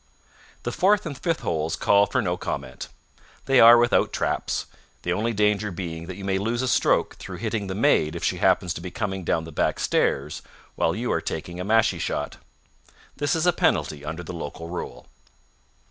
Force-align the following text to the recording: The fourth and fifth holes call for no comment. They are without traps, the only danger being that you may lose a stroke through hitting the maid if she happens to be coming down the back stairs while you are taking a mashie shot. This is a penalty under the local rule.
The 0.63 0.71
fourth 0.71 1.05
and 1.05 1.15
fifth 1.15 1.41
holes 1.41 1.75
call 1.75 2.07
for 2.07 2.23
no 2.23 2.35
comment. 2.35 2.87
They 3.45 3.59
are 3.59 3.77
without 3.77 4.11
traps, 4.11 4.65
the 5.03 5.13
only 5.13 5.31
danger 5.31 5.69
being 5.69 6.07
that 6.07 6.15
you 6.15 6.25
may 6.25 6.39
lose 6.39 6.63
a 6.63 6.67
stroke 6.67 7.17
through 7.17 7.37
hitting 7.37 7.67
the 7.67 7.75
maid 7.75 8.15
if 8.15 8.23
she 8.23 8.37
happens 8.37 8.73
to 8.73 8.81
be 8.81 8.89
coming 8.89 9.23
down 9.23 9.43
the 9.43 9.51
back 9.51 9.79
stairs 9.79 10.41
while 10.73 10.95
you 10.95 11.11
are 11.11 11.21
taking 11.21 11.59
a 11.59 11.63
mashie 11.63 11.99
shot. 12.01 12.37
This 13.17 13.35
is 13.35 13.45
a 13.45 13.53
penalty 13.53 14.03
under 14.03 14.23
the 14.23 14.33
local 14.33 14.69
rule. 14.69 15.05